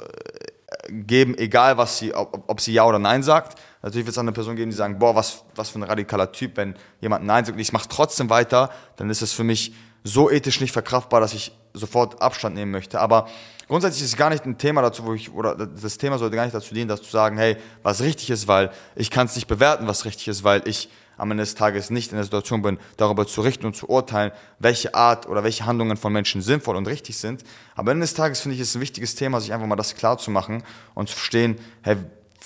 geben, 0.90 1.38
egal 1.38 1.78
was 1.78 1.98
sie, 1.98 2.14
ob, 2.14 2.44
ob 2.48 2.62
sie 2.62 2.74
Ja 2.74 2.86
oder 2.86 3.00
Nein 3.00 3.24
sagt. 3.24 3.60
Natürlich 3.82 4.06
wird 4.06 4.14
es 4.14 4.18
eine 4.18 4.32
Person 4.32 4.56
geben, 4.56 4.72
die 4.72 4.78
sagen, 4.78 5.00
boah, 5.00 5.16
was, 5.16 5.44
was 5.56 5.70
für 5.70 5.80
ein 5.80 5.84
radikaler 5.84 6.32
Typ, 6.32 6.58
wenn 6.58 6.76
jemand 7.02 7.26
Nein 7.26 7.46
sagt 7.46 7.56
und 7.56 7.62
ich 7.62 7.74
mache 7.74 7.88
trotzdem 7.90 8.30
weiter, 8.30 8.70
dann 8.96 9.10
ist 9.10 9.22
es 9.22 9.34
für 9.34 9.44
mich 9.44 9.74
so 10.04 10.30
ethisch 10.32 10.62
nicht 10.62 10.72
verkraftbar, 10.72 11.20
dass 11.20 11.34
ich 11.34 11.52
sofort 11.74 12.22
Abstand 12.22 12.56
nehmen 12.56 12.72
möchte. 12.72 13.00
Aber 13.00 13.28
grundsätzlich 13.68 14.04
ist 14.04 14.12
es 14.12 14.18
gar 14.18 14.30
nicht 14.30 14.46
ein 14.46 14.58
Thema 14.58 14.82
dazu, 14.82 15.06
wo 15.06 15.14
ich, 15.14 15.32
oder 15.32 15.56
das 15.56 15.98
Thema 15.98 16.18
sollte 16.18 16.36
gar 16.36 16.44
nicht 16.44 16.56
dazu 16.56 16.74
dienen, 16.74 16.88
dass 16.88 17.02
zu 17.02 17.12
sagen, 17.12 17.38
hey, 17.38 17.58
was 17.84 18.02
richtig 18.02 18.30
ist, 18.30 18.48
weil 18.48 18.72
ich 18.96 19.12
kann 19.12 19.28
es 19.28 19.36
nicht 19.36 19.48
bewerten, 19.48 19.88
was 19.88 20.06
richtig 20.06 20.28
ist, 20.30 20.44
weil 20.44 20.62
ich 20.66 20.90
am 21.18 21.32
Ende 21.32 21.44
des 21.44 21.56
Tages 21.56 21.90
nicht 21.90 22.12
in 22.12 22.18
der 22.18 22.24
Situation 22.24 22.62
bin, 22.62 22.78
darüber 22.96 23.28
zu 23.28 23.42
richten 23.42 23.66
und 23.66 23.76
zu 23.76 23.90
urteilen, 23.90 24.32
welche 24.60 24.94
Art 24.94 25.28
oder 25.28 25.44
welche 25.44 25.66
Handlungen 25.66 25.98
von 25.98 26.14
Menschen 26.14 26.42
sinnvoll 26.42 26.76
und 26.76 26.88
richtig 26.88 27.18
sind. 27.18 27.44
Aber 27.74 27.92
am 27.92 27.98
Ende 27.98 28.04
des 28.04 28.14
Tages 28.14 28.42
finde 28.42 28.56
ich 28.56 28.62
es 28.62 28.76
ein 28.76 28.82
wichtiges 28.82 29.16
Thema, 29.16 29.42
sich 29.42 29.54
einfach 29.54 29.68
mal 29.68 29.76
das 29.76 29.96
klar 29.96 30.18
zu 30.18 30.32
machen 30.32 30.64
und 30.94 31.10
zu 31.10 31.16
verstehen, 31.16 31.58
hey, 31.82 31.98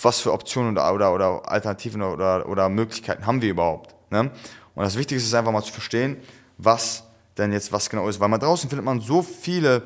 was 0.01 0.19
für 0.19 0.33
Optionen 0.33 0.71
oder, 0.71 0.93
oder, 0.93 1.13
oder 1.13 1.51
Alternativen 1.51 2.01
oder, 2.01 2.47
oder 2.47 2.69
Möglichkeiten 2.69 3.25
haben 3.25 3.41
wir 3.41 3.49
überhaupt. 3.49 3.95
Ne? 4.09 4.31
Und 4.73 4.83
das 4.83 4.97
Wichtigste 4.97 5.27
ist 5.27 5.33
einfach 5.33 5.51
mal 5.51 5.63
zu 5.63 5.73
verstehen, 5.73 6.17
was 6.57 7.03
denn 7.37 7.51
jetzt 7.51 7.71
was 7.71 7.89
genau 7.89 8.07
ist. 8.07 8.19
Weil 8.19 8.29
man 8.29 8.39
draußen 8.39 8.69
findet 8.69 8.85
man 8.85 9.01
so 9.01 9.21
viele 9.21 9.83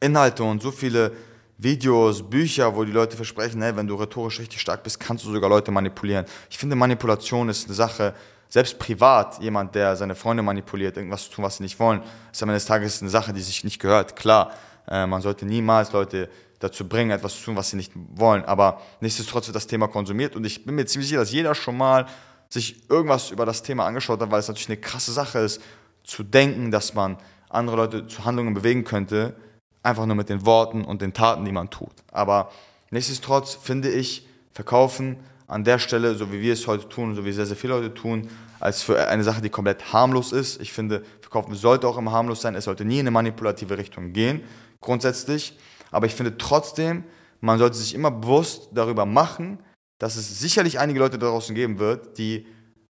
Inhalte 0.00 0.42
und 0.42 0.62
so 0.62 0.70
viele 0.70 1.12
Videos, 1.58 2.28
Bücher, 2.28 2.74
wo 2.74 2.84
die 2.84 2.92
Leute 2.92 3.16
versprechen, 3.16 3.62
hey, 3.62 3.76
wenn 3.76 3.86
du 3.86 3.94
rhetorisch 3.94 4.40
richtig 4.40 4.60
stark 4.60 4.82
bist, 4.82 4.98
kannst 4.98 5.24
du 5.24 5.32
sogar 5.32 5.48
Leute 5.48 5.70
manipulieren. 5.70 6.26
Ich 6.50 6.58
finde, 6.58 6.76
Manipulation 6.76 7.48
ist 7.48 7.66
eine 7.66 7.74
Sache, 7.74 8.14
selbst 8.48 8.78
privat, 8.78 9.40
jemand, 9.40 9.74
der 9.74 9.96
seine 9.96 10.14
Freunde 10.14 10.42
manipuliert, 10.42 10.96
irgendwas 10.96 11.24
zu 11.24 11.36
tun, 11.36 11.44
was 11.44 11.56
sie 11.56 11.62
nicht 11.62 11.78
wollen, 11.78 12.02
ist 12.30 12.42
am 12.42 12.50
Ende 12.50 12.56
des 12.56 12.66
Tages 12.66 13.00
eine 13.00 13.10
Sache, 13.10 13.32
die 13.32 13.40
sich 13.40 13.64
nicht 13.64 13.78
gehört. 13.78 14.14
Klar, 14.16 14.52
äh, 14.88 15.06
man 15.06 15.22
sollte 15.22 15.46
niemals 15.46 15.92
Leute 15.92 16.28
dazu 16.58 16.86
bringen, 16.88 17.10
etwas 17.10 17.38
zu 17.38 17.44
tun, 17.46 17.56
was 17.56 17.70
sie 17.70 17.76
nicht 17.76 17.92
wollen. 17.94 18.44
Aber 18.44 18.80
nichtsdestotrotz 19.00 19.46
wird 19.46 19.56
das 19.56 19.66
Thema 19.66 19.88
konsumiert 19.88 20.36
und 20.36 20.44
ich 20.44 20.64
bin 20.64 20.74
mir 20.74 20.86
ziemlich 20.86 21.08
sicher, 21.08 21.20
dass 21.20 21.32
jeder 21.32 21.54
schon 21.54 21.76
mal 21.76 22.06
sich 22.48 22.88
irgendwas 22.90 23.30
über 23.30 23.46
das 23.46 23.62
Thema 23.62 23.86
angeschaut 23.86 24.20
hat, 24.20 24.30
weil 24.30 24.40
es 24.40 24.48
natürlich 24.48 24.68
eine 24.68 24.76
krasse 24.76 25.12
Sache 25.12 25.38
ist, 25.38 25.62
zu 26.04 26.22
denken, 26.22 26.70
dass 26.70 26.94
man 26.94 27.16
andere 27.48 27.76
Leute 27.76 28.06
zu 28.06 28.24
Handlungen 28.24 28.54
bewegen 28.54 28.84
könnte, 28.84 29.34
einfach 29.82 30.06
nur 30.06 30.16
mit 30.16 30.28
den 30.28 30.46
Worten 30.46 30.84
und 30.84 31.02
den 31.02 31.12
Taten, 31.12 31.44
die 31.44 31.52
man 31.52 31.70
tut. 31.70 31.92
Aber 32.10 32.50
nichtsdestotrotz 32.90 33.54
finde 33.54 33.90
ich, 33.90 34.26
verkaufen 34.52 35.16
an 35.46 35.64
der 35.64 35.78
Stelle, 35.78 36.14
so 36.14 36.32
wie 36.32 36.40
wir 36.40 36.52
es 36.52 36.66
heute 36.66 36.88
tun, 36.88 37.14
so 37.14 37.24
wie 37.24 37.32
sehr, 37.32 37.46
sehr 37.46 37.56
viele 37.56 37.74
Leute 37.74 37.94
tun, 37.94 38.28
als 38.60 38.82
für 38.82 39.08
eine 39.08 39.24
Sache, 39.24 39.42
die 39.42 39.50
komplett 39.50 39.92
harmlos 39.92 40.32
ist. 40.32 40.60
Ich 40.60 40.72
finde, 40.72 41.02
verkaufen 41.20 41.54
sollte 41.54 41.88
auch 41.88 41.98
immer 41.98 42.12
harmlos 42.12 42.40
sein. 42.40 42.54
Es 42.54 42.64
sollte 42.64 42.84
nie 42.84 42.96
in 42.96 43.00
eine 43.00 43.10
manipulative 43.10 43.76
Richtung 43.76 44.12
gehen, 44.12 44.42
grundsätzlich. 44.80 45.58
Aber 45.90 46.06
ich 46.06 46.14
finde 46.14 46.38
trotzdem, 46.38 47.04
man 47.40 47.58
sollte 47.58 47.76
sich 47.76 47.94
immer 47.94 48.10
bewusst 48.10 48.68
darüber 48.72 49.04
machen, 49.04 49.58
dass 49.98 50.16
es 50.16 50.38
sicherlich 50.40 50.78
einige 50.78 51.00
Leute 51.00 51.18
da 51.18 51.26
draußen 51.26 51.54
geben 51.54 51.78
wird, 51.78 52.18
die 52.18 52.46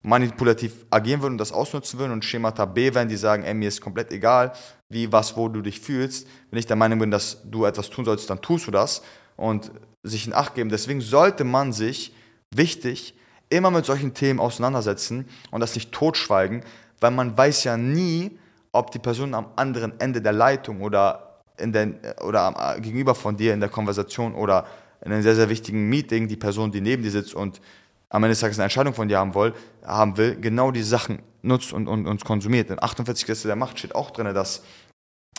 manipulativ 0.02 0.87
agieren 0.90 1.23
würden 1.23 1.35
und 1.35 1.38
das 1.38 1.52
ausnutzen 1.52 1.99
würden 1.99 2.12
und 2.12 2.25
Schemata 2.25 2.64
B 2.64 2.95
werden, 2.95 3.09
die 3.09 3.17
sagen, 3.17 3.43
ey, 3.43 3.55
mir 3.55 3.69
ist 3.69 3.81
komplett 3.81 4.12
egal, 4.12 4.52
wie, 4.88 5.11
was, 5.12 5.37
wo 5.37 5.49
du 5.49 5.61
dich 5.61 5.81
fühlst. 5.81 6.26
Wenn 6.50 6.59
ich 6.59 6.67
der 6.67 6.76
Meinung 6.76 6.99
bin, 7.00 7.11
dass 7.11 7.43
du 7.45 7.64
etwas 7.64 7.90
tun 7.90 8.05
sollst, 8.05 8.31
dann 8.31 8.40
tust 8.40 8.67
du 8.67 8.71
das 8.71 9.02
und 9.37 9.73
sich 10.02 10.26
in 10.26 10.33
Acht 10.33 10.55
geben. 10.55 10.71
Deswegen 10.71 11.00
sollte 11.00 11.45
man 11.45 11.73
sich, 11.73 12.14
wichtig, 12.55 13.14
immer 13.50 13.71
mit 13.71 13.85
solchen 13.85 14.14
Themen 14.14 14.40
auseinandersetzen 14.40 15.26
und 15.50 15.61
das 15.61 15.75
nicht 15.75 15.93
totschweigen, 15.93 16.62
weil 17.00 17.11
man 17.11 17.37
weiß 17.37 17.64
ja 17.64 17.76
nie, 17.76 18.38
ob 18.73 18.90
die 18.90 18.99
Person 18.99 19.35
am 19.35 19.49
anderen 19.57 19.99
Ende 20.00 20.21
der 20.21 20.33
Leitung 20.33 20.83
oder, 20.83 21.40
in 21.59 21.73
der, 21.73 22.23
oder 22.25 22.76
äh, 22.76 22.81
gegenüber 22.81 23.14
von 23.14 23.37
dir 23.37 23.55
in 23.55 23.61
der 23.61 23.69
Konversation 23.69 24.35
oder 24.35 24.67
in 25.05 25.12
einem 25.12 25.23
sehr, 25.23 25.35
sehr 25.35 25.49
wichtigen 25.49 25.88
Meeting, 25.88 26.28
die 26.28 26.37
Person, 26.37 26.71
die 26.71 26.81
neben 26.81 27.02
dir 27.02 27.11
sitzt 27.11 27.35
und 27.35 27.61
am 28.10 28.22
Ende 28.24 28.32
des 28.32 28.40
Tages 28.40 28.58
eine 28.58 28.64
Entscheidung 28.64 28.94
von 28.94 29.08
dir 29.08 29.18
haben 29.18 29.34
will, 29.34 29.54
haben 29.84 30.16
will 30.16 30.36
genau 30.36 30.70
diese 30.70 30.88
Sachen 30.88 31.20
nutzt 31.42 31.72
und, 31.72 31.88
und 31.88 32.06
uns 32.06 32.24
konsumiert. 32.24 32.70
In 32.70 32.82
48 32.82 33.26
Gesetze 33.26 33.48
der 33.48 33.56
Macht 33.56 33.78
steht 33.78 33.94
auch 33.94 34.10
drin, 34.10 34.32
dass 34.34 34.62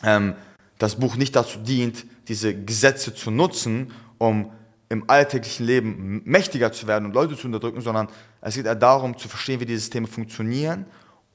ähm, 0.04 0.36
das 0.78 0.96
Buch 0.96 1.16
nicht 1.16 1.36
dazu 1.36 1.60
dient, 1.60 2.06
diese 2.28 2.56
Gesetze 2.56 3.14
zu 3.14 3.32
nutzen, 3.32 3.92
um 4.18 4.52
im 4.90 5.08
alltäglichen 5.08 5.66
Leben 5.66 6.22
mächtiger 6.26 6.72
zu 6.72 6.88
werden 6.88 7.06
und 7.06 7.14
Leute 7.14 7.38
zu 7.38 7.48
unterdrücken, 7.48 7.82
sondern 7.82 8.08
es 8.42 8.56
geht 8.56 8.66
eher 8.66 8.76
darum, 8.76 9.18
zu 9.18 9.28
verstehen, 9.28 9.60
wie 9.60 9.66
die 9.66 9.76
Systeme 9.76 10.08
funktionieren 10.08 10.86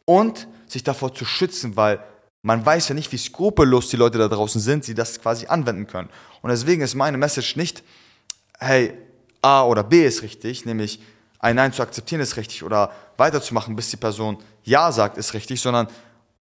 und 0.05 0.49
sich 0.67 0.83
davor 0.83 1.15
zu 1.15 1.25
schützen, 1.25 1.77
weil 1.77 2.03
man 2.43 2.65
weiß 2.65 2.89
ja 2.89 2.95
nicht, 2.95 3.13
wie 3.13 3.19
skrupellos 3.19 3.89
die 3.89 3.97
Leute 3.97 4.19
da 4.19 4.29
draußen 4.29 4.61
sind, 4.61 4.87
die 4.87 4.95
das 4.95 5.21
quasi 5.21 5.47
anwenden 5.47 5.87
können. 5.87 6.11
Und 6.43 6.51
deswegen 6.51 6.83
ist 6.83 6.95
meine 6.95 7.17
Message 7.17 7.57
nicht, 7.57 7.83
hey, 8.59 8.93
A 9.41 9.65
oder 9.65 9.85
B 9.85 10.05
ist 10.05 10.23
richtig, 10.23 10.65
nämlich 10.67 11.01
ein 11.45 11.57
Nein 11.57 11.75
zu 11.75 11.83
akzeptieren 11.83 12.23
ist 12.23 12.39
richtig 12.39 12.63
oder 12.63 12.91
weiterzumachen, 13.19 13.77
bis 13.77 13.91
die 13.91 13.99
Person 13.99 14.39
Ja 14.63 14.91
sagt, 14.91 15.19
ist 15.19 15.35
richtig, 15.35 15.61
sondern 15.61 15.89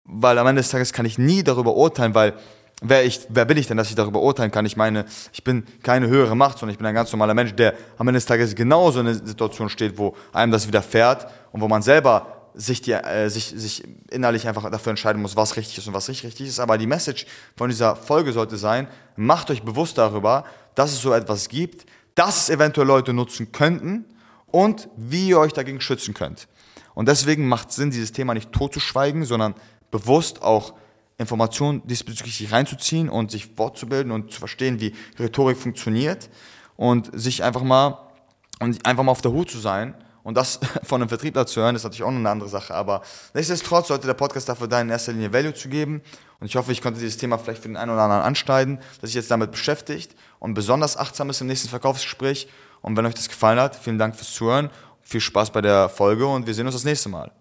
weil 0.04 0.37
am 0.38 0.47
Ende 0.47 0.61
des 0.61 0.71
Tages 0.71 0.92
kann 0.92 1.07
ich 1.07 1.16
nie 1.16 1.42
darüber 1.42 1.75
urteilen, 1.75 2.14
weil 2.14 2.35
wer, 2.83 3.04
ich, 3.07 3.21
wer 3.30 3.47
bin 3.47 3.57
ich 3.57 3.66
denn, 3.66 3.78
dass 3.78 3.88
ich 3.88 3.95
darüber 3.95 4.21
urteilen 4.21 4.50
kann? 4.50 4.66
Ich 4.66 4.76
meine, 4.76 5.07
ich 5.33 5.42
bin 5.42 5.64
keine 5.83 6.09
höhere 6.09 6.37
Macht, 6.37 6.59
sondern 6.59 6.75
ich 6.75 6.78
bin 6.78 6.87
ein 6.87 6.95
ganz 6.95 7.11
normaler 7.12 7.33
Mensch, 7.33 7.54
der 7.54 7.75
am 7.97 8.09
Ende 8.09 8.19
des 8.19 8.26
Tages 8.26 8.54
genauso 8.54 9.00
in 9.00 9.07
einer 9.07 9.26
Situation 9.26 9.71
steht, 9.71 9.97
wo 9.97 10.14
einem 10.35 10.52
das 10.52 10.69
widerfährt 10.69 11.26
und 11.52 11.62
wo 11.62 11.69
man 11.69 11.80
selber 11.80 12.50
sich, 12.52 12.83
die, 12.83 12.92
äh, 12.92 13.30
sich, 13.30 13.54
sich 13.57 13.83
innerlich 14.11 14.47
einfach 14.47 14.71
dafür 14.71 14.90
entscheiden 14.90 15.23
muss, 15.23 15.35
was 15.35 15.57
richtig 15.57 15.78
ist 15.78 15.88
und 15.88 15.95
was 15.95 16.09
nicht 16.09 16.25
richtig 16.25 16.47
ist. 16.47 16.61
Aber 16.61 16.76
die 16.76 16.87
Message 16.87 17.25
von 17.57 17.71
dieser 17.71 17.97
Folge 17.97 18.35
sollte 18.35 18.59
sein, 18.59 18.87
macht 19.16 19.50
euch 19.50 19.62
bewusst 19.62 19.97
darüber, 19.97 20.45
dass 20.75 20.92
es 20.92 21.00
so 21.00 21.14
etwas 21.14 21.49
gibt, 21.49 21.87
dass 22.14 22.37
es 22.42 22.50
eventuell 22.50 22.87
Leute 22.87 23.14
nutzen 23.14 23.50
könnten 23.50 24.04
und 24.52 24.88
wie 24.97 25.28
ihr 25.28 25.38
euch 25.38 25.52
dagegen 25.52 25.80
schützen 25.80 26.14
könnt. 26.14 26.49
Und 26.95 27.09
deswegen 27.09 27.49
macht 27.49 27.71
es 27.71 27.76
Sinn, 27.76 27.90
dieses 27.90 28.12
Thema 28.12 28.35
nicht 28.35 28.52
totzuschweigen, 28.52 29.25
sondern 29.25 29.54
bewusst 29.90 30.42
auch 30.42 30.75
Informationen 31.19 31.87
diesbezüglich 31.87 32.50
reinzuziehen 32.50 33.09
und 33.09 33.30
sich 33.30 33.50
fortzubilden 33.54 34.11
und 34.11 34.33
zu 34.33 34.38
verstehen, 34.38 34.80
wie 34.80 34.95
Rhetorik 35.19 35.59
funktioniert 35.59 36.30
und 36.76 37.11
sich 37.12 37.42
einfach 37.42 37.62
mal 37.62 37.99
und 38.59 38.87
einfach 38.87 39.02
mal 39.02 39.12
auf 39.12 39.21
der 39.21 39.33
Hut 39.33 39.50
zu 39.50 39.59
sein 39.59 39.95
und 40.23 40.37
das 40.37 40.61
von 40.83 41.00
einem 41.00 41.09
Vertriebler 41.09 41.47
zu 41.47 41.61
hören, 41.61 41.76
ist 41.76 41.85
natürlich 41.85 42.02
auch 42.02 42.11
noch 42.11 42.19
eine 42.19 42.30
andere 42.30 42.49
Sache. 42.49 42.75
Aber 42.75 43.02
nichtsdestotrotz 43.35 43.88
sollte 43.88 44.07
der 44.07 44.14
Podcast 44.14 44.49
dafür 44.49 44.69
da 44.69 44.80
in 44.80 44.88
erster 44.88 45.12
Linie 45.12 45.33
Value 45.33 45.54
zu 45.54 45.69
geben. 45.69 46.02
Und 46.40 46.47
ich 46.47 46.57
hoffe, 46.57 46.73
ich 46.73 46.80
konnte 46.80 47.00
dieses 47.00 47.19
Thema 47.19 47.38
vielleicht 47.38 47.62
für 47.62 47.69
den 47.69 47.76
einen 47.76 47.90
oder 47.90 48.02
anderen 48.02 48.23
anschneiden, 48.23 48.78
dass 49.00 49.11
sich 49.11 49.14
jetzt 49.14 49.30
damit 49.30 49.50
beschäftigt 49.50 50.14
und 50.38 50.54
besonders 50.54 50.97
achtsam 50.97 51.30
ist 51.30 51.40
im 51.40 51.47
nächsten 51.47 51.69
Verkaufsgespräch. 51.69 52.49
Und 52.83 52.97
wenn 52.97 53.07
euch 53.07 53.15
das 53.15 53.29
gefallen 53.29 53.59
hat, 53.59 53.77
vielen 53.77 53.99
Dank 53.99 54.17
fürs 54.17 54.33
Zuhören. 54.33 54.71
Viel 55.03 55.21
Spaß 55.21 55.51
bei 55.51 55.61
der 55.61 55.89
Folge 55.89 56.27
und 56.27 56.47
wir 56.47 56.55
sehen 56.55 56.67
uns 56.67 56.75
das 56.75 56.85
nächste 56.85 57.09
Mal. 57.09 57.33